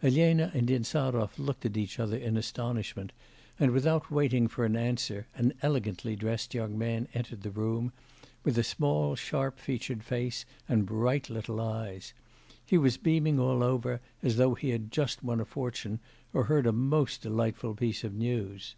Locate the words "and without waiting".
3.58-4.46